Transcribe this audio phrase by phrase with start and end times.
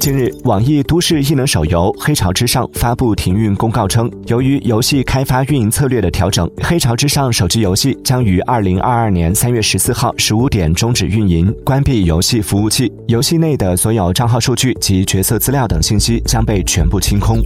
[0.00, 17.42] 近日网易都市异能手游黑潮之上发布停运公告称由于游戏开发运营策略的调整黑潮之上手机游戏将于二零二二年三月十四号十五点终止运营关闭游戏服务器游戏内的所有账号数据及角色资料等信息将被全部清空。